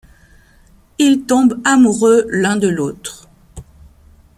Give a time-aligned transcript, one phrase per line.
[0.97, 3.29] Ils tombent amoureux l'un de l'autre.